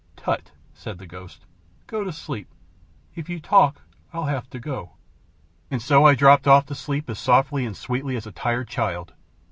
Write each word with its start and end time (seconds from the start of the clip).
"Tutt!" 0.15 0.49
said 0.73 0.97
the 0.97 1.05
ghost. 1.05 1.45
"Go 1.85 2.03
to 2.03 2.11
sleep, 2.11 2.47
If 3.13 3.29
you 3.29 3.39
talk 3.39 3.83
I'll 4.11 4.25
have 4.25 4.49
to 4.49 4.57
go." 4.57 4.93
And 5.69 5.79
so 5.79 6.07
I 6.07 6.15
dropped 6.15 6.47
off 6.47 6.65
to 6.65 6.73
sleep 6.73 7.07
as 7.07 7.19
softly 7.19 7.65
and 7.67 7.75
as 7.75 7.79
sweetly 7.79 8.15
as 8.15 8.25
a 8.25 8.31
tired 8.31 8.67
child. 8.67 9.13